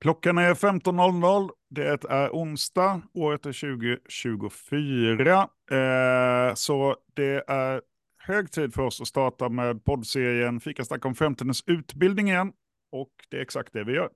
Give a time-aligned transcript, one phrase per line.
[0.00, 1.50] Klockan är 15.00.
[1.70, 3.02] Det är onsdag.
[3.14, 5.48] Året är 2024.
[5.70, 7.82] Eh, så det är
[8.18, 12.52] hög tid för oss att starta med poddserien Fika snack om framtidens utbildning igen.
[12.92, 14.10] Och det är exakt det vi gör.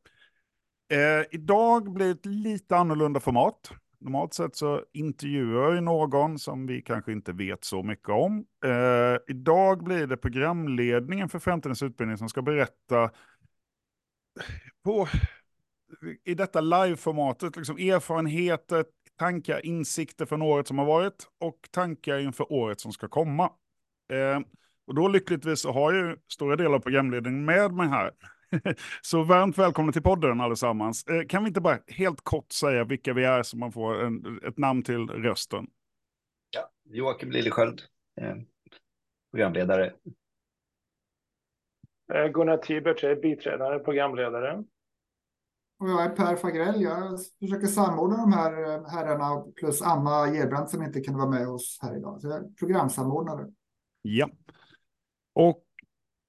[0.92, 3.72] Eh, idag blir det ett lite annorlunda format.
[4.01, 8.44] Normalt sett så intervjuar jag någon som vi kanske inte vet så mycket om.
[8.64, 13.10] Eh, idag blir det programledningen för framtidens utbildning som ska berätta
[14.85, 15.08] på
[16.24, 18.85] i detta live-formatet, liksom erfarenheter,
[19.19, 23.45] tankar, insikter från året som har varit och tankar inför året som ska komma.
[24.13, 24.41] Eh,
[24.87, 28.13] och då lyckligtvis så har ju stora delar av programledningen med mig här.
[29.02, 31.07] så varmt välkomna till podden allesammans.
[31.07, 34.41] Eh, kan vi inte bara helt kort säga vilka vi är så man får en,
[34.47, 35.66] ett namn till rösten?
[36.51, 37.83] Ja, Joakim Liljesköld,
[38.21, 38.35] eh,
[39.30, 39.93] programledare.
[42.15, 44.65] Eh, Gunnar Tibert är biträdande programledare.
[45.83, 46.83] Och jag är Per Fagrell.
[46.83, 51.49] Jag försöker samordna de här eh, herrarna plus Anna Gerbrandt som inte kunde vara med
[51.49, 52.21] oss här idag.
[52.21, 53.47] Så jag är programsamordnare.
[54.02, 54.30] Ja.
[55.33, 55.65] Och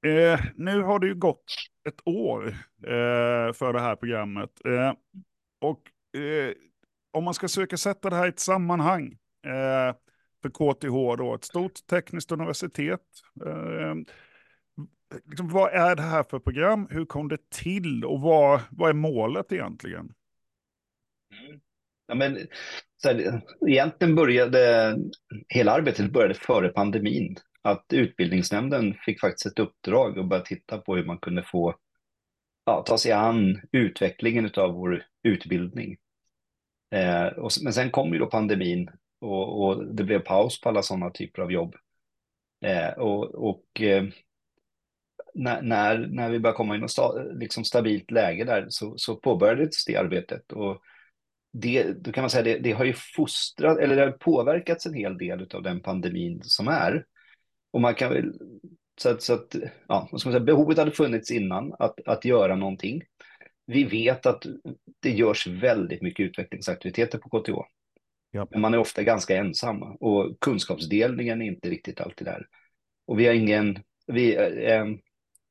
[0.10, 1.44] eh, nu har det ju gått
[1.90, 2.48] ett år
[2.84, 4.50] eh, för det här programmet.
[4.66, 4.94] Eh,
[5.62, 6.54] och eh,
[7.12, 9.96] om man ska söka sätta det här i ett sammanhang eh,
[10.42, 13.02] för KTH då, ett stort tekniskt universitet
[13.46, 13.96] eh,
[15.26, 16.88] liksom, vad är det här för program?
[16.90, 20.14] Hur kom det till och vad, vad är målet egentligen?
[21.32, 21.60] Mm.
[22.08, 22.38] Ja, men,
[22.98, 24.96] så här, egentligen började
[25.50, 27.36] hela arbetet började före pandemin.
[27.62, 31.76] Att utbildningsnämnden fick faktiskt ett uppdrag och börja titta på hur man kunde få
[32.66, 35.98] ja, ta sig an utvecklingen av vår utbildning.
[36.92, 38.90] Eh, och, men sen kom ju då pandemin
[39.22, 41.76] och, och det blev paus på alla sådana typer av jobb.
[42.66, 44.04] Eh, och, och eh,
[45.36, 49.16] när, när, när vi började komma i något sta, liksom stabilt läge där så, så
[49.16, 50.52] påbörjades det arbetet.
[50.52, 50.82] Och
[51.54, 54.94] det, då kan man säga det, det har ju fostrat, eller det har påverkats en
[54.94, 57.06] hel del av den pandemin som är.
[57.72, 58.34] Och man kan väl,
[59.02, 59.56] så att, så att
[59.88, 63.02] ja, vad ska man säga, behovet hade funnits innan att, att göra någonting.
[63.66, 64.46] Vi vet att
[65.00, 67.54] det görs väldigt mycket utvecklingsaktiviteter på KTH.
[68.32, 68.48] Ja.
[68.52, 72.48] Men man är ofta ganska ensam och kunskapsdelningen är inte riktigt alltid där.
[73.06, 74.86] Och vi har ingen, vi, eh,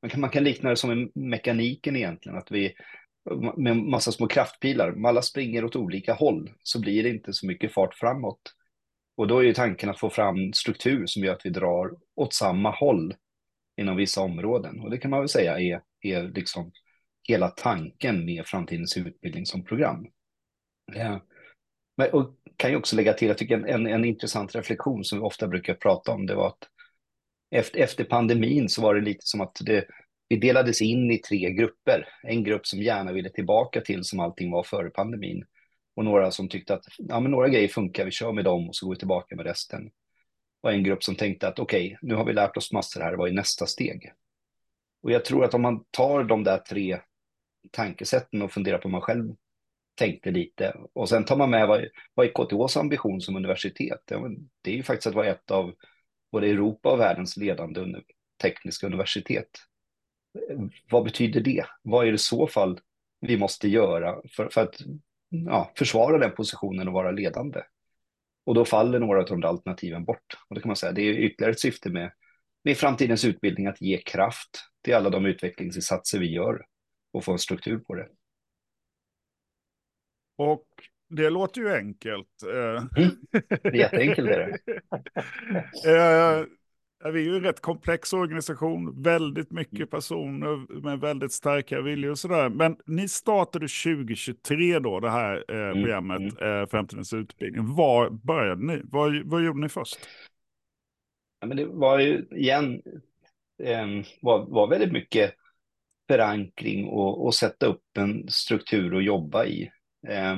[0.03, 2.75] man kan, man kan likna det som en mekaniken egentligen, att vi
[3.57, 7.47] med massa små kraftpilar, om alla springer åt olika håll så blir det inte så
[7.47, 8.41] mycket fart framåt.
[9.17, 12.35] Och då är ju tanken att få fram struktur som gör att vi drar åt
[12.35, 13.15] samma håll
[13.77, 14.81] inom vissa områden.
[14.81, 16.73] Och det kan man väl säga är, är liksom
[17.23, 20.07] hela tanken med framtidens utbildning som program.
[20.93, 21.21] Ja.
[21.97, 25.19] Men, och kan ju också lägga till, jag tycker en, en, en intressant reflektion som
[25.19, 26.69] vi ofta brukar prata om, det var att
[27.53, 29.87] efter, efter pandemin så var det lite som att det,
[30.29, 32.09] vi delades in i tre grupper.
[32.23, 35.45] En grupp som gärna ville tillbaka till som allting var före pandemin.
[35.97, 38.77] Och några som tyckte att ja, men några grejer funkar, vi kör med dem och
[38.77, 39.91] så går vi tillbaka med resten.
[40.63, 43.13] Och en grupp som tänkte att okej, okay, nu har vi lärt oss massor här,
[43.13, 44.13] vad är nästa steg?
[45.03, 46.99] Och jag tror att om man tar de där tre
[47.71, 49.35] tankesätten och funderar på hur man själv
[49.95, 51.85] tänkte lite och sen tar man med vad,
[52.15, 54.03] vad är KTHs ambition som universitet?
[54.11, 54.29] Ja,
[54.63, 55.75] det är ju faktiskt att vara ett av
[56.33, 58.01] både Europa och världens ledande
[58.43, 59.49] tekniska universitet.
[60.91, 61.67] Vad betyder det?
[61.83, 62.81] Vad är det i så fall
[63.21, 64.77] vi måste göra för, för att
[65.29, 67.61] ja, försvara den positionen och vara ledande?
[68.45, 70.39] Och då faller några av de alternativen bort.
[70.49, 72.13] Och det kan man säga, det är ytterligare ett syfte med,
[72.65, 76.67] med framtidens utbildning att ge kraft till alla de utvecklingsinsatser vi gör
[77.13, 78.09] och få en struktur på det.
[80.37, 80.67] Och
[81.17, 82.43] det låter ju enkelt.
[82.43, 83.03] Eh.
[83.03, 83.75] Mm.
[83.75, 84.59] Jätteenkelt är det.
[87.05, 89.89] Eh, vi är ju en rätt komplex organisation, väldigt mycket mm.
[89.89, 92.49] personer med väldigt starka viljor och sådär.
[92.49, 96.67] Men ni startade 2023 då, det här eh, mm, programmet, mm.
[96.67, 97.75] Framtidens utbildning.
[97.75, 98.81] Var började ni?
[98.85, 99.99] Vad, vad gjorde ni först?
[101.41, 102.83] Ja, men det var ju igen,
[103.63, 103.87] eh,
[104.21, 105.35] var, var väldigt mycket
[106.09, 109.71] förankring och, och sätta upp en struktur att jobba i.
[110.09, 110.37] Eh,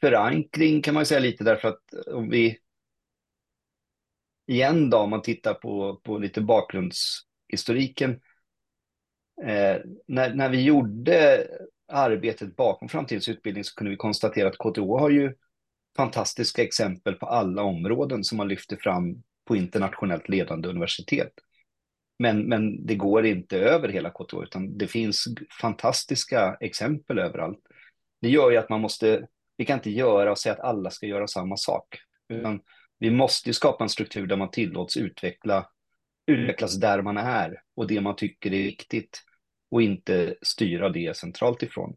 [0.00, 2.58] förankring kan man säga lite därför att om vi
[4.46, 8.10] igen då om man tittar på, på lite bakgrundshistoriken.
[9.42, 9.76] Eh,
[10.06, 11.46] när, när vi gjorde
[11.88, 15.34] arbetet bakom framtidens utbildning så kunde vi konstatera att KTH har ju
[15.96, 21.32] fantastiska exempel på alla områden som man lyfter fram på internationellt ledande universitet.
[22.18, 25.28] Men, men det går inte över hela KTH, utan det finns
[25.60, 27.58] fantastiska exempel överallt.
[28.20, 29.26] Det gör ju att man måste
[29.56, 31.98] vi kan inte göra och säga att alla ska göra samma sak.
[32.28, 32.60] Utan
[32.98, 35.68] vi måste skapa en struktur där man tillåts utveckla,
[36.26, 39.22] utvecklas där man är och det man tycker är viktigt
[39.70, 41.96] och inte styra det centralt ifrån.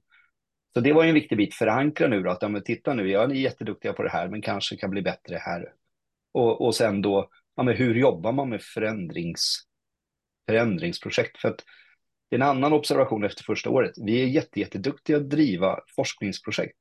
[0.73, 3.09] Så det var ju en viktig bit, förankra nu då, att ja, men titta nu,
[3.09, 5.73] jag ni är jätteduktiga på det här, men kanske kan bli bättre här.
[6.31, 9.67] Och, och sen då, ja, men hur jobbar man med förändrings,
[10.49, 11.37] förändringsprojekt?
[11.37, 11.63] För att
[12.29, 13.91] det är en annan observation efter första året.
[13.97, 16.79] Vi är jätte, jätteduktiga att driva forskningsprojekt.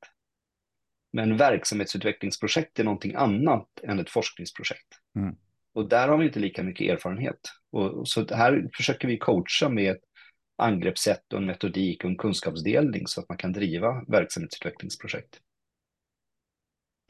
[1.12, 4.88] Men verksamhetsutvecklingsprojekt är någonting annat än ett forskningsprojekt.
[5.16, 5.36] Mm.
[5.74, 7.40] Och där har vi inte lika mycket erfarenhet.
[7.72, 10.02] Och, så här försöker vi coacha med ett
[10.56, 15.40] angreppssätt och en metodik och en kunskapsdelning så att man kan driva verksamhetsutvecklingsprojekt.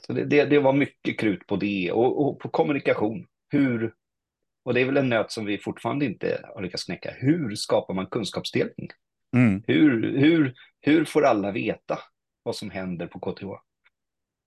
[0.06, 3.26] Så det, det, det var mycket krut på det och, och, på kommunikation.
[3.48, 3.94] Hur,
[4.64, 7.10] och det är väl en nöt som vi fortfarande inte har lyckats knäcka.
[7.16, 8.88] Hur skapar man kunskapsdelning?
[9.36, 9.62] Mm.
[9.66, 11.98] Hur, hur, hur får alla veta
[12.42, 13.67] vad som händer på KTH?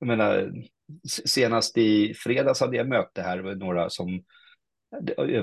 [0.02, 0.52] Jag menar,
[1.26, 4.24] senast i fredags hade jag möte här med några som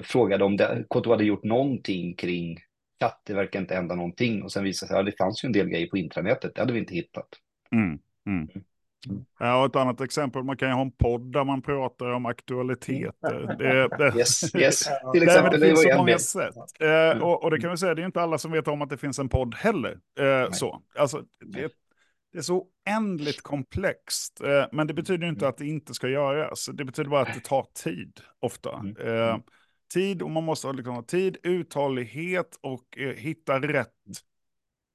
[0.02, 2.58] frågade om det, KTH hade gjort någonting kring
[3.00, 4.43] chatt, det verkar inte hända någonting.
[4.43, 6.55] Och sen visade det sig att ja, det fanns ju en del grejer på intranätet,
[6.55, 7.28] det hade vi inte hittat.
[7.72, 7.99] Mm.
[8.26, 8.49] Mm.
[9.38, 13.56] Ja, ett annat exempel, man kan ju ha en podd där man pratar om aktualiteter.
[13.58, 14.88] Det, det, yes, yes.
[15.12, 16.55] Till exempel, det, det finns så många sätt.
[16.81, 18.90] Eh, och, och det kan vi säga, det är inte alla som vet om att
[18.90, 19.99] det finns en podd heller.
[20.20, 20.82] Eh, så.
[20.99, 21.72] Alltså, det,
[22.33, 26.69] det är så oändligt komplext, eh, men det betyder inte att det inte ska göras.
[26.73, 28.77] Det betyder bara att det tar tid, ofta.
[28.77, 28.97] Mm.
[28.97, 29.39] Eh,
[29.93, 33.95] tid, och man måste ha liksom tid, uthållighet och eh, hitta rätt,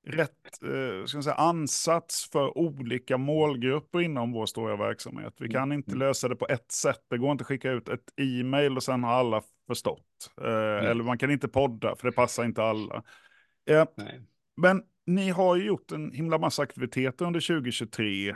[0.08, 5.34] rätt eh, ska jag säga, ansats för olika målgrupper inom vår stora verksamhet.
[5.40, 7.02] Vi kan inte lösa det på ett sätt.
[7.10, 10.32] Det går inte att skicka ut ett e-mail och sen har alla förstått.
[10.42, 13.04] Eller man kan inte podda, för det passar inte alla.
[14.56, 18.30] Men ni har ju gjort en himla massa aktiviteter under 2023.
[18.30, 18.36] Eh,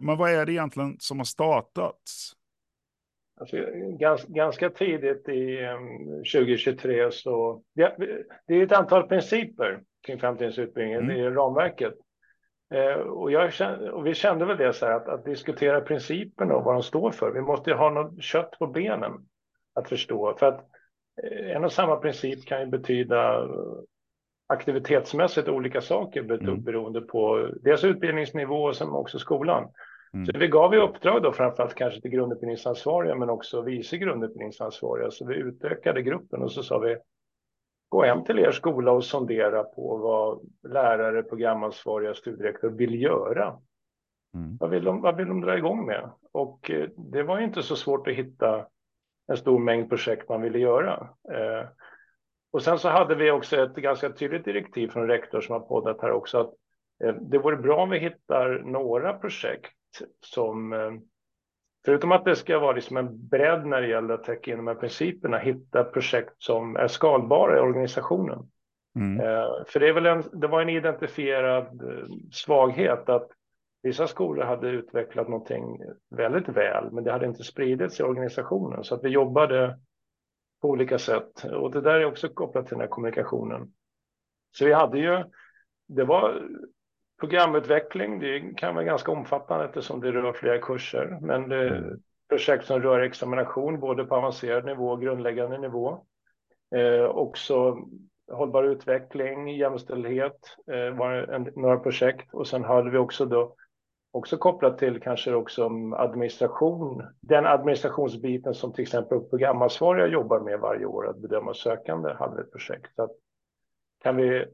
[0.00, 2.32] men vad är det egentligen som har startats?
[3.40, 3.56] Alltså,
[3.98, 7.62] gans, ganska tidigt i um, 2023 så...
[7.74, 7.96] Det,
[8.46, 11.10] det är ett antal principer kring framtidens utbildning Mm.
[11.10, 11.94] i ramverket.
[12.74, 16.54] Eh, och, jag kände, och vi kände väl det så här att, att diskutera principerna
[16.54, 17.32] och vad de står för.
[17.32, 19.12] Vi måste ju ha något kött på benen
[19.74, 20.36] att förstå.
[20.38, 20.60] För att
[21.22, 23.48] eh, en och samma princip kan ju betyda
[24.48, 26.62] aktivitetsmässigt olika saker Mm.
[26.62, 29.68] beroende på dels utbildningsnivå och sen också skolan.
[30.12, 30.26] Mm.
[30.26, 35.10] Så vi gav ju uppdrag då framförallt kanske till grundutbildningsansvariga men också vice grundutbildningsansvariga.
[35.10, 36.96] Så vi utökade gruppen och så sa vi
[37.88, 40.40] gå hem till er skola och sondera på vad
[40.72, 43.56] lärare, programansvariga, studierektor vill göra.
[44.34, 44.56] Mm.
[44.60, 46.10] Vad vill, de, vad vill de dra igång med?
[46.32, 48.66] Och eh, det var ju inte så svårt att hitta
[49.30, 51.08] en stor mängd projekt man ville göra.
[52.50, 56.02] Och sen så hade vi också ett ganska tydligt direktiv från rektor som har poddat
[56.02, 56.54] här också att
[57.04, 59.72] eh, det vore bra om vi hittar några projekt
[60.20, 60.92] som eh,
[61.84, 64.66] Förutom att det ska vara liksom en bredd när det gäller att täcka in de
[64.66, 68.50] här principerna, hitta projekt som är skalbara i organisationen.
[68.96, 69.20] Mm.
[69.20, 71.82] Eh, För det, är väl en, det var en identifierad
[72.32, 73.28] svaghet att
[73.82, 75.80] vissa skolor hade utvecklat någonting
[76.10, 78.84] väldigt väl, men det hade inte spridits i organisationen.
[78.84, 79.78] Så att vi jobbade
[80.60, 81.44] på olika sätt.
[81.44, 83.72] Och det där är också kopplat till den här kommunikationen.
[84.50, 85.24] Så vi hade ju,
[85.88, 86.48] det var
[87.20, 91.18] programutveckling, det kan vara ganska omfattande eftersom det rör flera kurser.
[91.20, 91.96] Men det är
[92.28, 96.04] projekt som rör examination, både på avancerad nivå och grundläggande nivå.
[96.76, 97.76] Eh, också
[98.32, 102.34] hållbar utveckling, jämställdhet eh, var en, några projekt.
[102.34, 103.54] Och sen hade vi också då
[104.10, 110.86] också kopplat till kanske också administration, den administrationsbiten som till exempel programansvariga jobbar med varje
[110.86, 112.94] år, att bedöma sökande, hade vi ett projekt.
[112.94, 113.10] Så att
[114.02, 114.46] kan vi,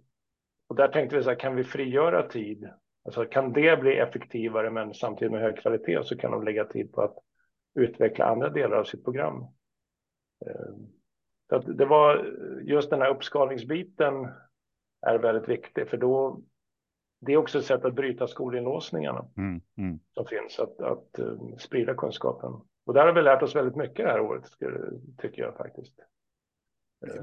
[0.68, 2.70] och där tänkte vi så här, kan vi frigöra tid?
[3.04, 6.92] Alltså kan det bli effektivare men samtidigt med hög kvalitet så kan de lägga tid
[6.92, 7.16] på att
[7.74, 9.46] utveckla andra delar av sitt program.
[10.46, 10.86] Ehm,
[11.48, 14.28] så att det var eh, just den här uppskalningsbiten
[15.06, 16.40] är väldigt viktig för då
[17.26, 19.60] det är också ett sätt att bryta skolinlåsningarna Mm.
[19.78, 19.98] Mm.
[20.14, 22.52] som finns, att, att eh, sprida kunskapen.
[22.86, 24.44] Och där har vi lärt oss väldigt mycket det här året,
[25.22, 25.94] tycker jag faktiskt.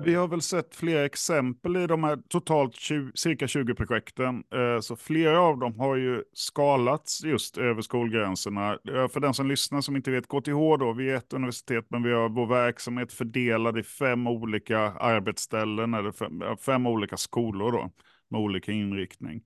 [0.05, 4.43] Vi har väl sett flera exempel i de här totalt 20, cirka 20 projekten.
[4.53, 8.73] Eh, Så flera av dem har ju skalats just över skolgränserna.
[8.73, 12.03] Eh, För den som lyssnar som inte vet, KTH då, vi är ett universitet men
[12.03, 17.91] vi har vår verksamhet fördelad i fem olika arbetsställen eller fem, fem olika skolor då
[18.29, 19.41] med olika inriktning.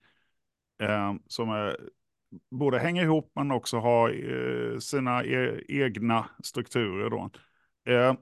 [0.84, 1.78] Eh, Som är,
[2.52, 4.10] både hänger ihop men också har
[4.74, 7.30] eh, sina e- egna strukturer då.
[7.94, 8.14] Eh,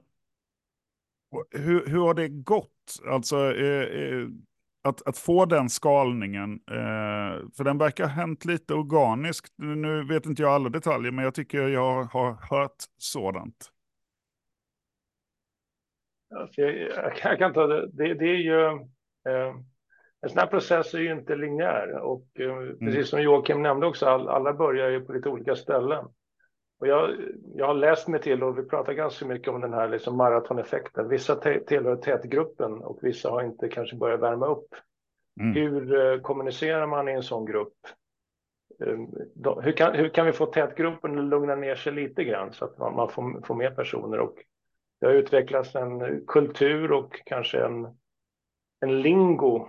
[1.50, 2.70] hur, hur har det gått?
[3.10, 4.28] Alltså eh, eh,
[4.82, 9.52] att, att få den skalningen, eh, för den verkar ha hänt lite organiskt.
[9.56, 13.70] Nu vet inte jag alla detaljer, men jag tycker jag har hört sådant.
[16.36, 17.90] Alltså, jag, jag, kan- jag kan ta det.
[17.92, 18.66] Det, det är ju...
[19.28, 19.54] Eh,
[20.24, 22.78] en sån här process är ju inte linjär och mm.
[22.78, 26.04] precis som Joakim nämnde också, all, alla börjar ju på lite olika ställen.
[26.80, 27.10] Och jag,
[27.54, 31.08] jag har läst mig till och vi pratar ganska mycket om den här liksom maratoneffekten.
[31.08, 34.68] Vissa tillhör tätgruppen och vissa har inte kanske börjat värma upp.
[35.40, 35.52] Mm.
[35.54, 37.76] Hur uh, kommunicerar man i en sån grupp?
[39.34, 42.64] Då, hur, kan, hur kan vi få tätgruppen att lugna ner sig lite grann så
[42.64, 44.20] att man, man får, får mer personer?
[44.20, 44.34] Och
[45.00, 47.88] det har utvecklats en kultur och kanske en,
[48.80, 49.68] en lingo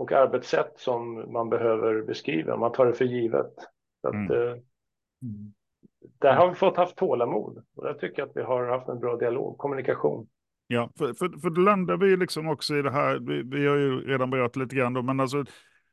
[0.00, 2.56] och arbetssätt som man behöver beskriva.
[2.56, 3.54] Man tar det för givet.
[4.00, 4.30] Så att, mm.
[4.30, 4.50] Uh,
[5.22, 5.52] mm
[6.20, 9.16] där har vi fått haft tålamod och jag tycker att vi har haft en bra
[9.16, 10.28] dialog, kommunikation.
[10.66, 13.76] Ja, för, för, för då landar vi liksom också i det här, vi, vi har
[13.76, 15.44] ju redan berört lite grann då, men alltså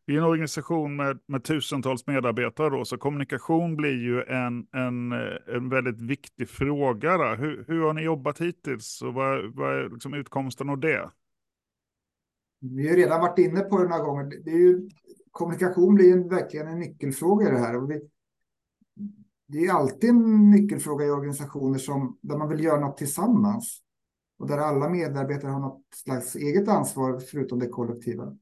[0.06, 5.12] vi är en organisation med, med tusentals medarbetare då, så kommunikation blir ju en, en,
[5.56, 7.36] en väldigt viktig fråga.
[7.36, 11.10] Hur, hur har ni jobbat hittills och vad, vad är liksom utkomsten av det?
[12.60, 14.24] Vi har redan varit inne på det några gånger.
[14.24, 14.90] Det är ju,
[15.32, 17.76] kommunikation blir ju verkligen en nyckelfråga i det här.
[17.76, 18.02] Och vi,
[19.48, 23.82] det är alltid en nyckelfråga i organisationer som, där man vill göra något tillsammans.
[24.40, 28.38] Och där alla medarbetare har något slags eget ansvar förutom det kollektiva.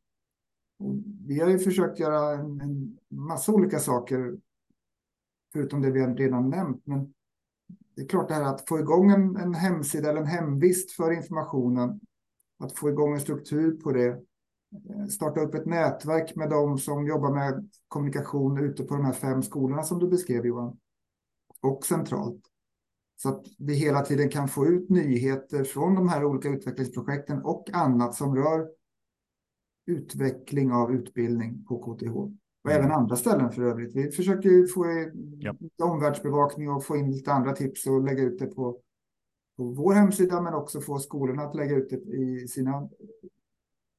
[0.79, 0.95] Och
[1.27, 4.37] vi har ju försökt göra en, en massa olika saker
[5.53, 6.81] förutom det vi redan nämnt.
[6.85, 7.13] Men
[7.95, 11.11] det är klart det här att få igång en, en hemsida eller en hemvist för
[11.11, 11.99] informationen.
[12.59, 14.07] Att få igång en struktur på det.
[14.89, 19.13] Eh, starta upp ett nätverk med de som jobbar med kommunikation ute på de här
[19.13, 20.77] fem skolorna som du beskrev Johan
[21.61, 22.41] och centralt.
[23.15, 27.69] Så att vi hela tiden kan få ut nyheter från de här olika utvecklingsprojekten och
[27.73, 28.67] annat som rör
[29.85, 32.15] utveckling av utbildning på KTH.
[32.15, 32.83] Och mm.
[32.83, 33.95] även andra ställen för övrigt.
[33.95, 34.85] Vi försöker få
[35.39, 35.55] ja.
[35.83, 38.79] omvärldsbevakning och få in lite andra tips och lägga ut det på,
[39.57, 42.89] på vår hemsida men också få skolorna att lägga ut det i sina...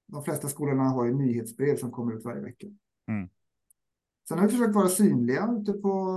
[0.09, 2.67] De flesta skolorna har ju nyhetsbrev som kommer ut varje vecka.
[3.09, 3.29] Mm.
[4.29, 6.17] Sen har vi försökt vara synliga ute på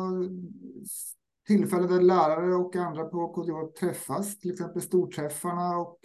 [1.47, 5.99] tillfällen där lärare och andra på KTH träffas, till exempel storträffarna och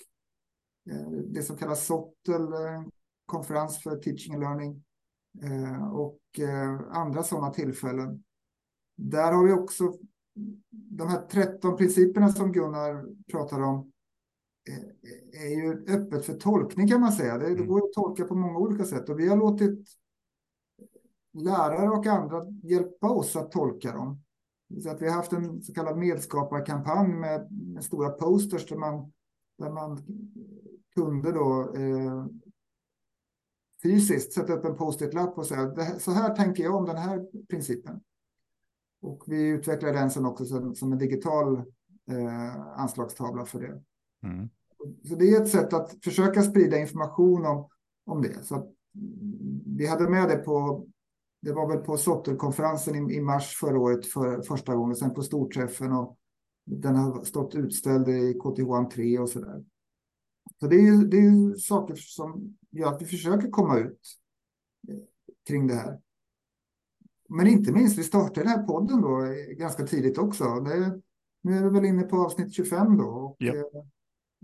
[0.90, 2.48] eh, det som kallas SOTTEL,
[3.26, 4.84] konferens för teaching and learning
[5.42, 8.24] eh, och eh, andra sådana tillfällen.
[8.96, 9.98] Där har vi också
[10.70, 13.92] de här 13 principerna som Gunnar pratar om
[15.32, 17.38] är ju öppet för tolkning kan man säga.
[17.38, 17.66] Det, mm.
[17.66, 19.88] går att tolka på många olika sätt och vi har låtit
[21.32, 24.22] lärare och andra hjälpa oss att tolka dem.
[24.82, 29.12] Så att vi har haft en så kallad medskaparkampanj med, med stora posters där man,
[29.58, 29.98] där man
[30.94, 32.26] kunde då eh,
[33.82, 38.00] fysiskt sätta upp en post-it-lapp och säga så här tänker jag om den här principen.
[39.04, 41.56] Och vi utvecklar den sen också som, som en digital
[42.10, 43.82] eh, anslagstavla för det.
[44.28, 44.48] Mm.
[45.08, 47.68] Så det är ett sätt att försöka sprida information om,
[48.06, 48.44] om det.
[48.44, 48.72] Så
[49.66, 50.86] vi hade med det på
[51.44, 55.22] det var väl på Sotterkonferensen i, i mars förra året för första gången, sen på
[55.22, 56.18] storträffen och
[56.64, 59.64] den har stått utställd i KTH entré och så där.
[60.60, 64.00] Så det är ju, det är saker som gör att vi försöker komma ut
[64.88, 64.96] eh,
[65.48, 66.00] kring det här.
[67.28, 70.44] Men inte minst, vi startade den här podden då eh, ganska tidigt också.
[70.44, 71.00] Det,
[71.42, 73.04] nu är vi väl inne på avsnitt 25 då.
[73.04, 73.54] Och, ja.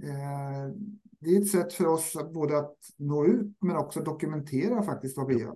[0.03, 0.75] eh,
[1.21, 5.27] det är ett sätt för oss både att nå ut men också dokumentera faktiskt vad
[5.27, 5.55] vi gör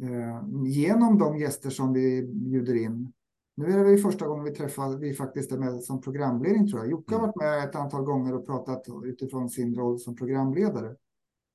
[0.00, 3.12] eh, genom de gäster som vi bjuder in.
[3.54, 6.90] Nu är det första gången vi träffar, vi faktiskt är med som programledning tror jag.
[6.90, 7.26] Jocke har mm.
[7.26, 10.96] varit med ett antal gånger och pratat utifrån sin roll som programledare.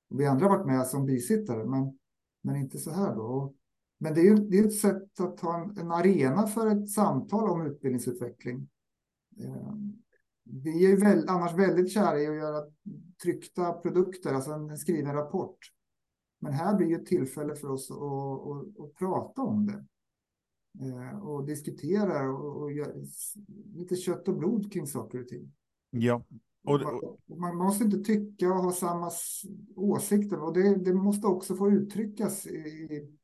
[0.10, 1.98] Vi andra har varit med som bisittare, men,
[2.42, 3.54] men inte så här då.
[4.04, 6.90] Men det är ju det är ett sätt att ha en, en arena för ett
[6.90, 8.70] samtal om utbildningsutveckling.
[9.40, 9.74] Eh,
[10.44, 12.66] vi är ju väl, annars väldigt kära i att göra
[13.24, 15.58] tryckta produkter, alltså en skriven rapport.
[16.40, 19.86] Men här blir ju ett tillfälle för oss att, att, att prata om det.
[20.86, 22.94] Eh, och diskutera och, och göra
[23.76, 25.54] lite kött och blod kring saker och ting.
[25.90, 26.24] Ja.
[27.40, 29.12] Man måste inte tycka och ha samma
[29.76, 33.18] åsikter och det, det måste också få uttryckas i,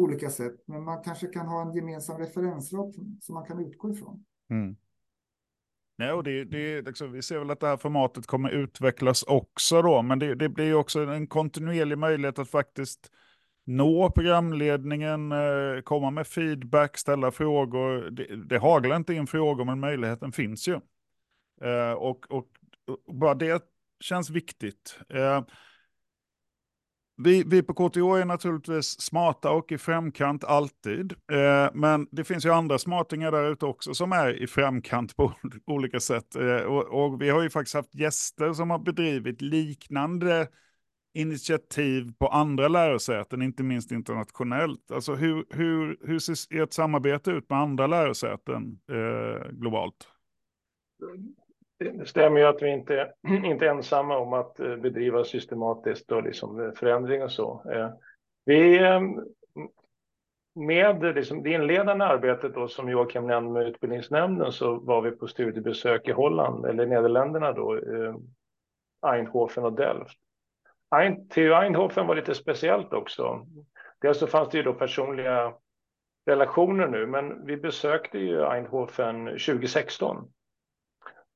[0.00, 0.54] på olika sätt.
[0.66, 4.24] Men man kanske kan ha en gemensam referensram som man kan utgå ifrån.
[4.50, 4.76] Mm.
[5.98, 9.82] Nej, och det, det, liksom, vi ser väl att det här formatet kommer utvecklas också
[9.82, 13.10] då, men det, det blir också en kontinuerlig möjlighet att faktiskt
[13.64, 18.10] nå programledningen, eh, komma med feedback, ställa frågor.
[18.10, 20.80] Det, det haglar inte in frågor, men möjligheten finns ju.
[21.62, 22.46] Eh, och, och,
[23.06, 23.62] och, bara det
[24.00, 24.98] känns viktigt.
[25.08, 25.42] Eh,
[27.24, 31.12] vi, vi på KTH är naturligtvis smarta och i framkant alltid.
[31.12, 35.32] Eh, men det finns ju andra smartingar där ute också som är i framkant på
[35.66, 36.36] olika sätt.
[36.36, 40.48] Eh, och, och, vi har ju faktiskt haft gäster som har bedrivit liknande
[41.14, 44.90] initiativ på andra lärosäten, inte minst internationellt.
[44.90, 50.08] Alltså hur, hur, hur ser ert samarbete ut med andra lärosäten eh, globalt?
[51.02, 51.34] Mm.
[51.80, 53.12] Det stämmer ju att vi inte,
[53.44, 57.62] inte är ensamma om att eh, bedriva systematiskt och liksom eh, förändring och så.
[57.72, 57.90] Eh,
[58.44, 59.20] vi, ehm,
[60.54, 65.26] med liksom det inledande arbetet då, som Joakim nämnde med utbildningsnämnden så var vi på
[65.26, 67.80] studiebesök i Holland, eller Nederländerna då,
[69.06, 70.18] Eindhoven och Delft.
[71.34, 73.46] TU Eindhoven var lite speciellt också.
[74.00, 75.54] Dels så fanns det ju då personliga
[76.26, 80.32] relationer nu, men vi besökte ju Eindhoven 2016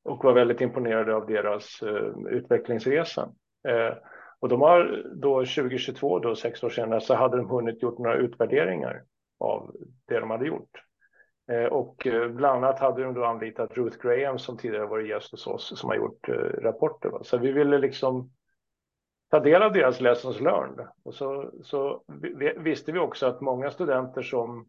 [0.04, 3.28] och var väldigt imponerade av deras eh, utvecklingsresa.
[3.68, 3.94] Eh,
[4.40, 8.16] och de har då 2022, då sex år senare, så hade de hunnit gjort några
[8.16, 9.02] utvärderingar
[9.40, 9.74] av
[10.08, 10.70] det de hade gjort.
[11.52, 15.46] Eh, och bland annat hade de då anlitat Ruth Graham som tidigare varit gäst hos
[15.46, 16.28] oss som har gjort
[16.62, 17.08] rapporter.
[17.08, 17.24] Va?
[17.24, 18.30] Så vi ville liksom
[19.30, 20.86] ta del av deras lessons learned.
[21.04, 22.02] Och så, så
[22.56, 24.68] visste vi också att många studenter som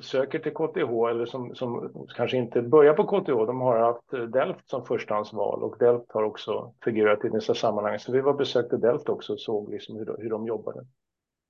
[0.00, 4.22] söker till KTH eller som, som kanske inte börjar på KTH, de har haft eh,
[4.22, 7.98] Delft som förstahandsval och Delft har också figurerat i dessa sammanhang.
[7.98, 10.86] Så vi var besökte Delft också och såg liksom hur, de, hur de jobbade.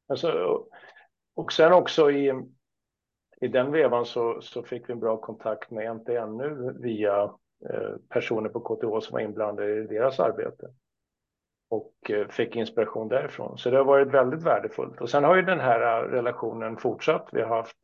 [0.08, 0.60] Alltså,
[1.34, 2.42] och sen också i,
[3.40, 7.22] i den vevan så, så fick vi en bra kontakt med NTNU via
[7.70, 10.66] eh, personer på KTH som var inblandade i deras arbete
[11.68, 13.58] och eh, fick inspiration därifrån.
[13.58, 15.00] Så det har varit väldigt värdefullt.
[15.00, 17.28] Och sen har ju den här eh, relationen fortsatt.
[17.32, 17.76] Vi har haft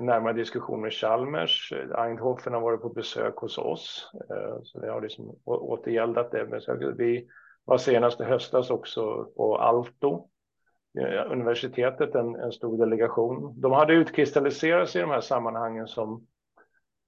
[0.00, 1.72] en närmare diskussion med Chalmers.
[1.98, 4.10] Eindhoven har varit på besök hos oss.
[4.30, 6.94] Eh, så vi har liksom återgäldat det.
[6.98, 7.28] Vi
[7.64, 10.28] var senast i höstas också på Alto,
[11.30, 13.60] universitetet, en, en stor delegation.
[13.60, 16.26] De hade utkristalliserat sig i de här sammanhangen som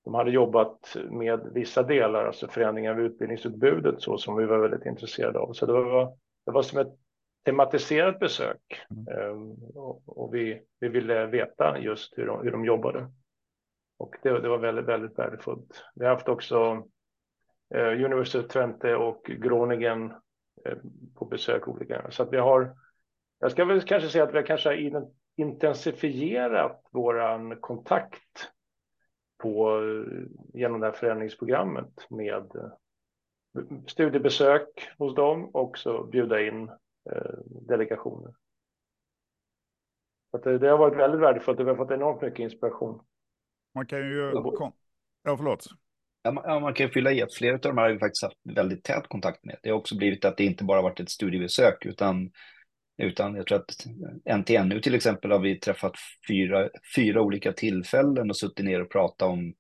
[0.04, 4.86] de hade jobbat med vissa delar, alltså förändringar av utbildningsutbudet, så som vi var väldigt
[4.86, 5.52] intresserade av.
[5.52, 6.94] Så det var, det var som ett
[7.44, 9.08] tematiserat besök mm.
[9.08, 13.10] Ehm, och, och vi, vi ville veta just hur de, hur de jobbade.
[13.98, 15.84] Och det, det var väldigt, väldigt värdefullt.
[15.94, 16.82] Vi har haft också
[17.74, 20.10] eh, University of Twente och Groningen
[20.64, 20.78] eh,
[21.14, 22.76] på besök olika Så att vi har,
[23.40, 28.50] jag ska väl kanske säga att vi kanske har intensifierat våran kontakt
[29.38, 29.80] på,
[30.54, 32.70] genom det här förändringsprogrammet med eh,
[33.86, 36.68] studiebesök hos dem och så bjuda in
[37.10, 38.34] eh, delegationer.
[40.30, 43.02] Så det, det, har varit väldigt värdefullt och vi har fått enormt mycket inspiration.
[43.74, 44.32] Man kan ju...
[45.22, 45.66] Ja, förlåt.
[46.22, 48.38] Ja, man, man kan fylla i att flera av de här har vi faktiskt haft
[48.54, 49.56] väldigt tät kontakt med.
[49.62, 52.30] Det har också blivit att det inte bara varit ett studiebesök utan
[52.96, 53.86] utan jag tror att
[54.38, 55.92] NTNU till exempel har vi träffat
[56.28, 59.54] fyra, fyra olika tillfällen och suttit ner och pratat om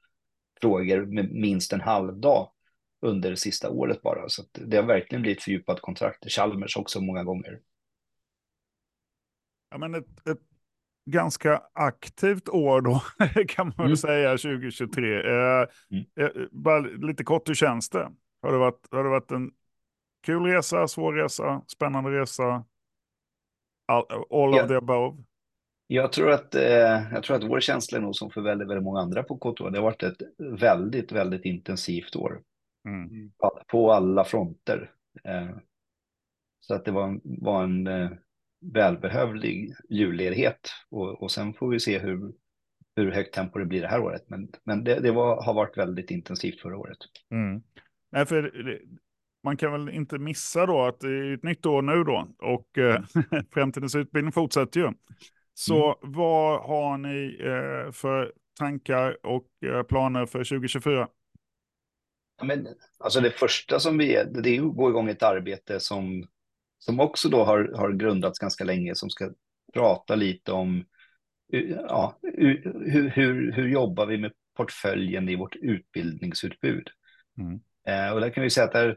[0.60, 2.50] frågor med minst en halv dag
[3.00, 4.28] under det sista året bara.
[4.28, 6.32] Så det har verkligen blivit fördjupat kontrakt.
[6.32, 7.60] Chalmers också många gånger.
[9.70, 10.40] Ja, men ett, ett
[11.10, 13.02] ganska aktivt år då,
[13.48, 13.96] kan man mm.
[13.96, 15.14] säga, 2023.
[15.14, 16.04] Eh, mm.
[16.20, 18.10] eh, bara lite kort, hur känns det?
[18.42, 19.50] Har det, varit, har det varit en
[20.22, 22.64] kul resa, svår resa, spännande resa?
[23.86, 25.22] All, all of the above?
[25.86, 28.84] Jag tror, att, eh, jag tror att vår känsla är nog som för väldigt, väldigt
[28.84, 29.70] många andra på KTH.
[29.70, 32.42] Det har varit ett väldigt, väldigt intensivt år.
[32.88, 33.32] Mm.
[33.38, 34.90] På, på, alla fronter.
[35.24, 35.50] Eh,
[36.60, 38.10] så att det var, var en eh,
[38.74, 40.70] välbehövlig julledighet.
[40.90, 42.32] Och, och sen får vi se hur,
[42.96, 44.24] hur högt tempo det blir det här året.
[44.26, 46.98] Men, men det, det var, har varit väldigt intensivt förra året.
[47.30, 47.62] Mm.
[48.12, 48.80] Nej, för
[49.44, 52.78] man kan väl inte missa då att det är ett nytt år nu då och
[52.78, 53.02] eh,
[53.54, 54.92] framtidens utbildning fortsätter ju.
[55.54, 56.12] Så mm.
[56.12, 61.08] vad har ni eh, för tankar och eh, planer för 2024?
[62.38, 65.80] Ja, men, alltså det första som vi är, det är att gå igång ett arbete
[65.80, 66.26] som,
[66.78, 69.30] som också då har, har grundats ganska länge, som ska
[69.74, 70.84] prata lite om
[71.88, 76.88] ja, hur, hur, hur jobbar vi med portföljen i vårt utbildningsutbud.
[77.38, 77.60] Mm.
[77.86, 78.96] Eh, och där kan vi säga att där,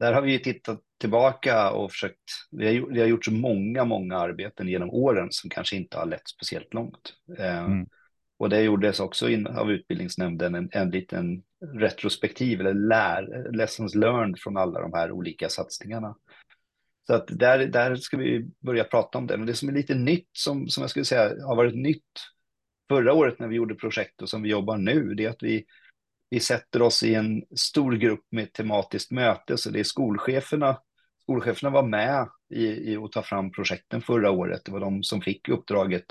[0.00, 4.18] där har vi tittat tillbaka och försökt, vi har, vi har gjort så många, många
[4.18, 7.14] arbeten genom åren som kanske inte har lett speciellt långt.
[7.38, 7.86] Eh, mm.
[8.38, 11.42] Och det gjordes också in, av utbildningsnämnden en, en liten
[11.74, 16.16] retrospektiv eller lär, lessons learned från alla de här olika satsningarna.
[17.06, 19.36] Så att där, där ska vi börja prata om det.
[19.36, 22.12] Men det som är lite nytt, som, som jag skulle säga har varit nytt
[22.88, 25.64] förra året när vi gjorde projekt och som vi jobbar nu, det är att vi
[26.30, 30.78] vi sätter oss i en stor grupp med ett tematiskt möte, så det är skolcheferna.
[31.22, 34.64] Skolcheferna var med i, i att ta fram projekten förra året.
[34.64, 36.04] Det var de som fick uppdraget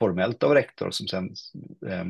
[0.00, 1.34] formellt av rektor som sen
[1.86, 2.06] eh,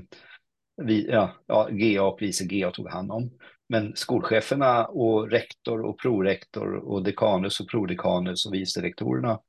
[0.82, 3.30] vi, ja, ja, GA och vice GA tog hand om.
[3.68, 9.40] Men skolcheferna och rektor och prorektor och dekanus och prodekanus och vice rektorerna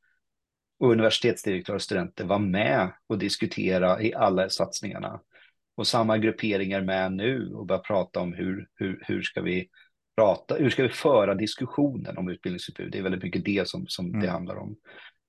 [0.80, 5.20] och universitetsdirektörer och studenter var med och diskutera i alla satsningarna.
[5.78, 9.70] Och samma grupperingar med nu och börja prata om hur, hur, hur ska vi
[10.16, 12.92] prata, hur ska vi föra diskussionen om utbildningsutbud?
[12.92, 14.22] Det är väldigt mycket det som, som mm.
[14.22, 14.76] det handlar om.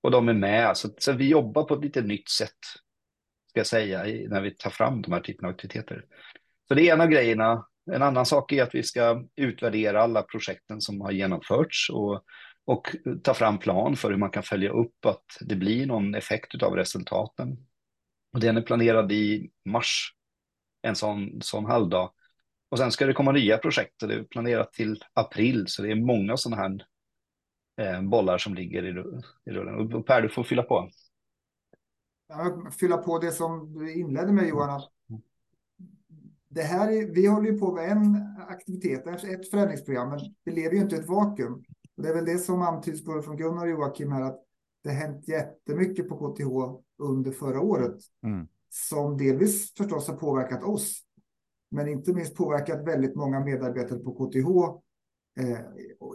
[0.01, 2.57] Och de är med, så, så vi jobbar på ett lite nytt sätt,
[3.49, 6.05] ska jag säga, när vi tar fram de här typerna av aktiviteter.
[6.67, 7.65] Så det är en av grejerna.
[7.91, 12.23] En annan sak är att vi ska utvärdera alla projekten som har genomförts och,
[12.65, 16.63] och ta fram plan för hur man kan följa upp att det blir någon effekt
[16.63, 17.57] av resultaten.
[18.33, 20.13] Och den är planerad i mars,
[20.81, 22.11] en sån, sån halvdag.
[22.69, 25.91] Och sen ska det komma nya projekt och det är planerat till april, så det
[25.91, 26.85] är många sådana här
[27.81, 28.89] eh, bollar som ligger i,
[29.51, 29.93] i rullen.
[29.93, 30.89] Och Per, du får fylla på.
[32.79, 34.81] Fylla på det som du inledde med Johan.
[36.49, 38.15] Det här är, vi håller ju på med en
[38.47, 41.63] aktivitet, ett förändringsprogram, men det lever ju inte i ett vakuum.
[41.97, 44.39] Och det är väl det som antyds både från Gunnar och Joakim här, att
[44.83, 47.97] det har hänt jättemycket på KTH under förra året.
[48.23, 48.47] Mm.
[48.69, 51.03] Som delvis förstås har påverkat oss
[51.71, 54.47] men inte minst påverkat väldigt många medarbetare på KTH
[55.39, 55.59] eh,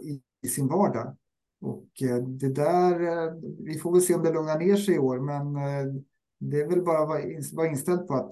[0.03, 1.15] i, i, sin vardag.
[1.61, 4.99] Och eh, det där, eh, vi får väl se om det lugnar ner sig i
[4.99, 5.93] år, men eh,
[6.39, 8.31] det är väl bara att vara inställd på att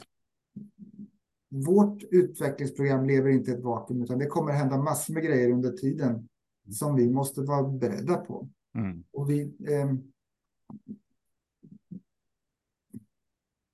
[1.50, 5.72] vårt utvecklingsprogram lever inte i ett vakuum, utan det kommer hända massor med grejer under
[5.72, 6.30] tiden
[6.72, 8.50] som vi måste vara beredda på.
[8.76, 9.04] Mm.
[9.12, 9.94] Och vi, eh,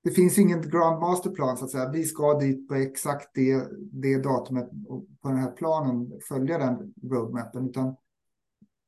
[0.03, 1.91] det finns ingen grand masterplan så att säga.
[1.91, 6.93] Vi ska dit på exakt det, det datumet och på den här planen följa den
[7.03, 7.69] roadmappen.
[7.69, 7.95] Utan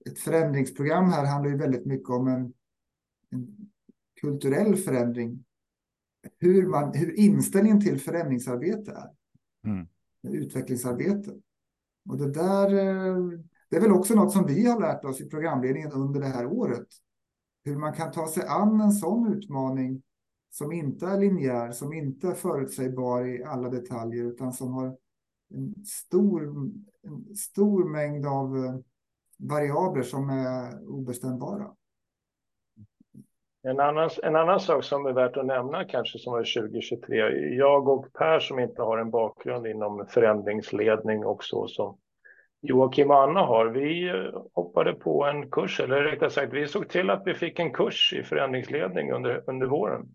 [0.05, 2.53] ett förändringsprogram här handlar ju väldigt mycket om en,
[3.29, 3.71] en
[4.21, 5.43] kulturell förändring.
[6.37, 9.09] Hur, man, hur inställningen till förändringsarbete är.
[9.71, 9.87] Mm.
[10.23, 11.31] Utvecklingsarbete.
[12.09, 12.69] Och det där
[13.71, 16.45] det är väl också något som vi har lärt oss i programledningen under det här
[16.45, 16.87] året.
[17.63, 20.01] Hur man kan ta sig an en sån utmaning
[20.51, 24.97] som inte är linjär, som inte är förutsägbar i alla detaljer, utan som har
[25.53, 26.43] en stor,
[27.03, 28.75] en stor mängd av eh,
[29.37, 31.71] variabler som är obestämbara.
[33.63, 37.17] En annan, en annan sak som är värt att nämna kanske som var 2023.
[37.55, 41.97] Jag och Per som inte har en bakgrund inom förändringsledning och så som
[42.61, 46.89] Joakim och Anna har, vi eh, hoppade på en kurs, eller rättare sagt vi såg
[46.89, 50.09] till att vi fick en kurs i förändringsledning under, under våren.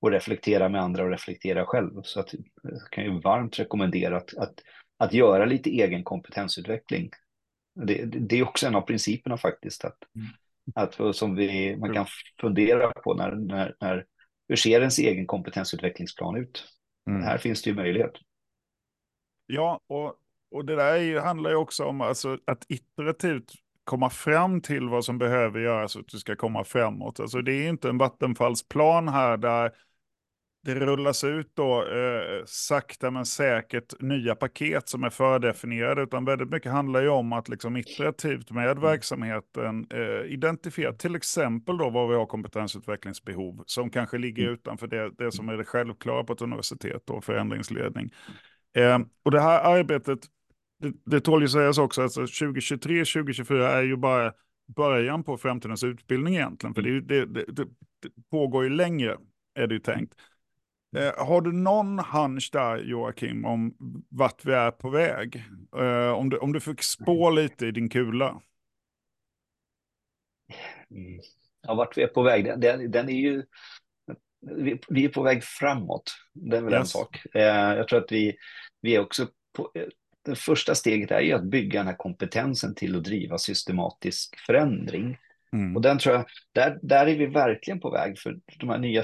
[0.00, 2.02] och reflektera med andra och reflektera själv.
[2.02, 4.54] Så att, jag kan ju varmt rekommendera att, att,
[4.96, 7.10] att göra lite egen kompetensutveckling
[7.76, 9.84] det, det, är också en av principerna faktiskt.
[9.84, 10.28] Att, mm.
[10.74, 12.06] att som vi, man kan
[12.40, 14.04] fundera på när, när, när
[14.48, 16.64] hur ser ens egen kompetensutvecklingsplan ut?
[17.10, 17.22] Mm.
[17.22, 18.12] Här finns det ju möjlighet.
[19.46, 20.14] Ja, och,
[20.50, 23.52] och det där ju, handlar ju också om alltså, att iterativt
[23.84, 27.20] komma fram till vad som behöver göras för att du ska komma framåt.
[27.20, 29.72] Alltså, det är inte en vattenfallsplan här där
[30.74, 36.50] det rullas ut då eh, sakta men säkert nya paket som är fördefinierade, utan väldigt
[36.50, 38.82] mycket handlar ju om att liksom iterativt med mm.
[38.82, 44.54] verksamheten eh, identifiera till exempel då vad vi har kompetensutvecklingsbehov som kanske ligger mm.
[44.54, 48.10] utanför det, det som är det självklara på ett universitet, då, förändringsledning.
[48.76, 50.18] Eh, och det här arbetet,
[50.82, 54.32] det, det tål ju sägas också, alltså 2023-2024 är ju bara
[54.76, 57.68] början på framtidens utbildning egentligen, för det, det, det, det
[58.30, 59.16] pågår ju längre,
[59.54, 60.14] är det ju tänkt.
[60.96, 63.74] Eh, har du någon hunch där, Joakim, om
[64.08, 65.44] vart vi är på väg?
[65.76, 68.40] Eh, om, du, om du fick spå lite i din kula.
[70.90, 71.20] Mm.
[71.66, 73.42] Ja, vart vi är på väg, den, den är ju...
[74.56, 76.80] Vi, vi, är på väg framåt, det är väl yes.
[76.80, 77.20] en sak.
[77.34, 77.42] Eh,
[77.76, 78.36] jag tror att vi,
[78.80, 79.70] vi är också på...
[79.74, 79.86] Eh,
[80.24, 85.18] det första steget är ju att bygga den här kompetensen till att driva systematisk förändring.
[85.52, 85.76] Mm.
[85.76, 89.02] Och den tror jag, där, där är vi verkligen på väg för de här nya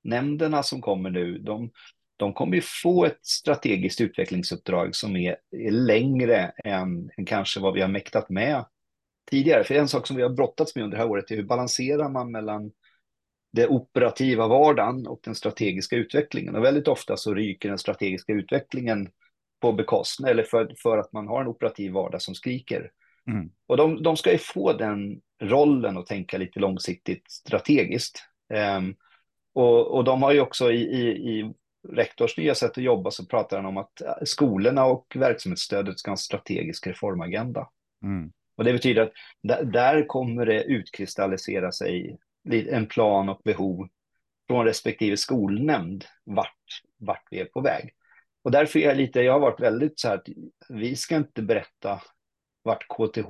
[0.00, 1.70] skolfakultetsnämnderna som kommer nu, de,
[2.16, 7.74] de kommer ju få ett strategiskt utvecklingsuppdrag som är, är längre än, än kanske vad
[7.74, 8.64] vi har mäktat med
[9.30, 9.64] tidigare.
[9.64, 12.08] För en sak som vi har brottats med under det här året är hur balanserar
[12.08, 12.72] man mellan
[13.52, 16.56] det operativa vardagen och den strategiska utvecklingen.
[16.56, 19.08] Och väldigt ofta så ryker den strategiska utvecklingen
[19.60, 22.90] på bekostnad eller för, för att man har en operativ vardag som skriker.
[23.26, 23.50] Mm.
[23.66, 28.22] Och de, de ska ju få den rollen och tänka lite långsiktigt strategiskt.
[28.78, 28.94] Um,
[29.52, 31.54] och, och de har ju också i, i, i
[31.88, 36.14] rektors nya sätt att jobba så pratar han om att skolorna och verksamhetsstödet ska ha
[36.14, 37.68] en strategisk reformagenda.
[38.02, 38.32] Mm.
[38.56, 42.18] Och det betyder att där, där kommer det utkristallisera sig
[42.50, 43.88] en plan och behov
[44.46, 47.94] från respektive skolnämnd vart, vart vi är på väg.
[48.42, 50.28] Och därför är jag lite, jag har varit väldigt så här att
[50.68, 52.02] vi ska inte berätta
[52.62, 53.28] vart KTH,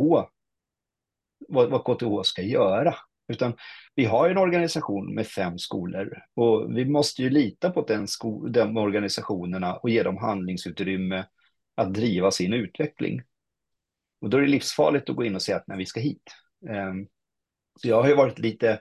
[1.48, 2.94] vad, vad KTH ska göra.
[3.30, 3.52] Utan
[3.94, 8.48] vi har en organisation med fem skolor och vi måste ju lita på den sko
[8.48, 11.24] de organisationerna och ge dem handlingsutrymme
[11.74, 13.22] att driva sin utveckling.
[14.20, 16.22] Och då är det livsfarligt att gå in och säga att när vi ska hit.
[16.68, 17.06] Ehm,
[17.80, 18.80] så jag har ju varit lite,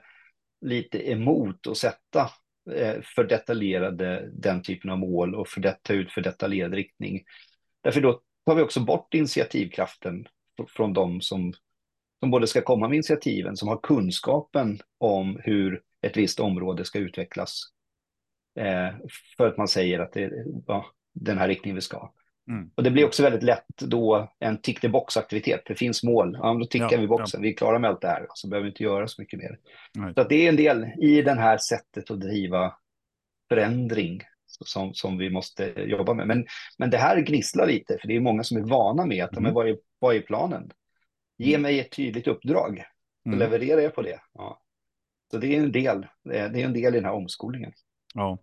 [0.60, 2.30] lite emot att sätta
[2.74, 7.22] eh, för detaljerade den typen av mål och för det, ta ut för detaljerad riktning.
[7.82, 10.26] Därför då tar vi också bort initiativkraften
[10.68, 11.52] från de som,
[12.20, 16.98] som både ska komma med initiativen, som har kunskapen om hur ett visst område ska
[16.98, 17.62] utvecklas.
[18.58, 18.94] Eh,
[19.36, 22.12] för att man säger att det är ja, den här riktningen vi ska.
[22.50, 22.70] Mm.
[22.74, 25.62] Och det blir också väldigt lätt då en tick the box-aktivitet.
[25.66, 27.42] Det finns mål, ja, då tickar ja, vi boxen, ja.
[27.42, 29.58] vi är klara med allt det här, så behöver vi inte göra så mycket mer.
[29.94, 30.14] Nej.
[30.14, 32.74] Så det är en del i det här sättet att driva
[33.48, 36.26] förändring som, som vi måste jobba med.
[36.26, 36.46] Men,
[36.78, 39.42] men det här gnisslar lite, för det är många som är vana med att, mm.
[39.42, 40.70] men vad, är, vad är planen?
[41.40, 41.62] Ge mm.
[41.62, 42.84] mig ett tydligt uppdrag,
[43.26, 43.38] mm.
[43.38, 44.20] levererar jag på det.
[44.32, 44.60] Ja.
[45.30, 47.72] Så det är en del, det är en del i den här omskolningen.
[48.14, 48.38] Ja,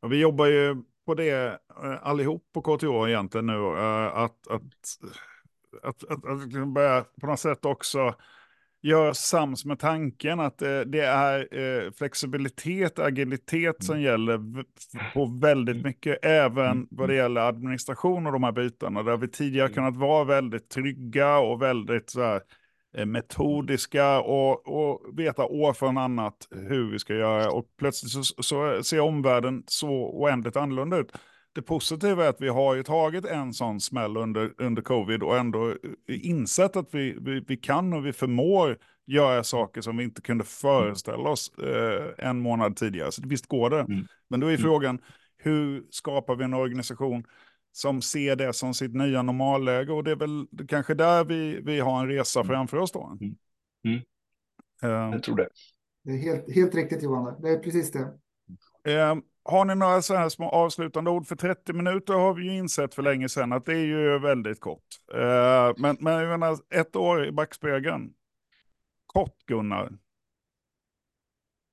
[0.00, 4.62] och vi jobbar ju på det eh, allihop på KTH egentligen nu, eh, att, att,
[5.82, 8.14] att, att, att börja på något sätt också
[8.82, 14.04] göra sams med tanken att det, det är flexibilitet, agilitet som mm.
[14.04, 14.64] gäller
[15.14, 15.86] på väldigt mm.
[15.86, 16.86] mycket, även mm.
[16.90, 21.38] vad det gäller administration och de här bitarna, där vi tidigare kunnat vara väldigt trygga
[21.38, 22.40] och väldigt så här,
[22.94, 27.50] Eh, metodiska och, och veta år från annat hur vi ska göra.
[27.50, 31.12] Och plötsligt så, så ser omvärlden så oändligt annorlunda ut.
[31.58, 35.38] Det positiva är att vi har ju tagit en sån smäll under, under covid och
[35.38, 35.74] ändå
[36.08, 40.44] insett att vi, vi, vi kan och vi förmår göra saker som vi inte kunde
[40.44, 43.12] föreställa oss eh, en månad tidigare.
[43.12, 43.80] Så visst går det.
[43.80, 44.06] Mm.
[44.28, 44.98] Men då är frågan,
[45.36, 47.24] hur skapar vi en organisation
[47.72, 49.92] som ser det som sitt nya normalläge.
[49.92, 52.48] Och det är väl kanske där vi, vi har en resa mm.
[52.48, 53.18] framför oss då.
[53.20, 53.34] Mm.
[53.84, 53.98] Mm.
[54.84, 55.48] Uh, Jag tror det.
[56.04, 58.00] Det är helt, helt riktigt Johan, det är precis det.
[58.88, 61.26] Uh, har ni några så här små avslutande ord?
[61.26, 64.60] För 30 minuter har vi ju insett för länge sedan att det är ju väldigt
[64.60, 64.84] kort.
[65.14, 68.12] Uh, men, men jag menar, ett år i backspegeln.
[69.06, 69.90] Kort Gunnar.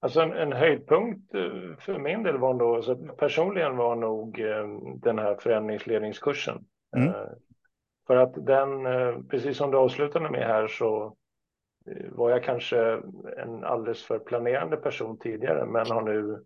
[0.05, 4.67] Alltså en, en höjdpunkt eh, för min del var nog, alltså personligen var nog eh,
[4.95, 6.65] den här förändringsledningskursen.
[6.95, 7.07] Mm.
[7.07, 7.15] Eh,
[8.07, 8.83] för att den,
[9.27, 11.15] precis som du avslutade med här, så
[12.09, 13.01] var jag kanske
[13.37, 16.43] en alldeles för planerande person tidigare, men har nu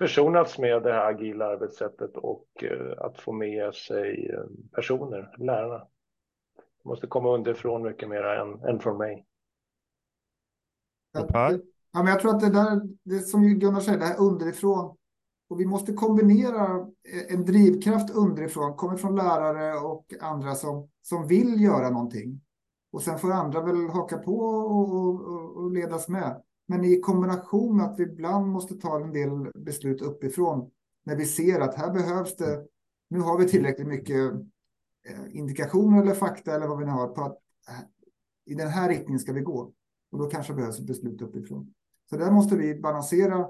[0.00, 2.64] försonats med det här agila arbetssättet och
[2.98, 4.34] att få med sig
[4.72, 5.78] personer, lärarna.
[6.56, 9.26] Det måste komma underifrån mycket mer än, än från mig.
[11.92, 14.96] Ja, men jag tror att det där, det som Gunnar säger, det här underifrån.
[15.48, 16.86] Och vi måste kombinera
[17.28, 22.40] en drivkraft underifrån, kommer från lärare och andra som, som vill göra någonting.
[22.92, 26.42] Och sen får andra väl haka på och, och, och ledas med.
[26.70, 30.70] Men i kombination med att vi ibland måste ta en del beslut uppifrån.
[31.04, 32.66] När vi ser att här behövs det,
[33.08, 34.32] nu har vi tillräckligt mycket
[35.08, 37.74] eh, indikationer eller fakta eller vad vi nu har på att eh,
[38.46, 39.72] i den här riktningen ska vi gå.
[40.12, 41.74] Och då kanske behövs ett beslut uppifrån.
[42.10, 43.48] Så där måste vi balansera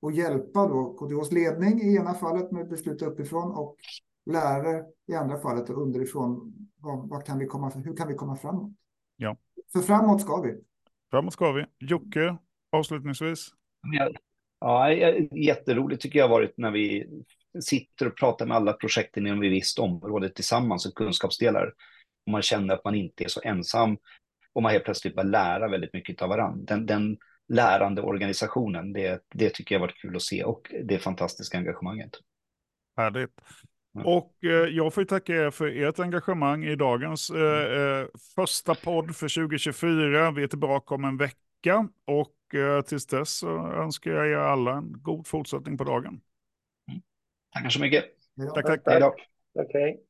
[0.00, 3.76] och hjälpa då KTHs ledning i ena fallet med beslut uppifrån och
[4.26, 6.54] lärare i andra fallet och underifrån.
[6.76, 8.72] Vad, vad kan vi komma, hur kan vi komma framåt?
[9.16, 9.36] Ja.
[9.72, 10.60] För framåt ska vi.
[11.10, 11.64] Framåt ska vi.
[11.78, 12.36] Jocke,
[12.72, 13.48] avslutningsvis.
[14.60, 14.92] Ja,
[15.36, 17.06] jätteroligt tycker jag varit när vi
[17.60, 21.66] sitter och pratar med alla projekten inom ett visst område tillsammans och kunskapsdelar.
[22.26, 23.96] Och man känner att man inte är så ensam
[24.52, 26.64] och man helt plötsligt börjar lära väldigt mycket av varandra.
[26.66, 28.92] Den, den lärande organisationen.
[28.92, 32.10] Det, det tycker jag varit kul att se och det fantastiska engagemanget.
[32.96, 33.30] Härligt.
[34.04, 39.16] Och eh, jag får tacka er för ert engagemang i dagens eh, eh, första podd
[39.16, 40.30] för 2024.
[40.30, 44.72] Vi är tillbaka om en vecka och eh, tills dess så önskar jag er alla
[44.72, 46.20] en god fortsättning på dagen.
[47.54, 48.04] Tackar så mycket.
[48.34, 48.50] Ja.
[48.54, 48.80] Tack, tack.
[48.86, 49.14] Hej då.
[49.54, 50.00] Okej.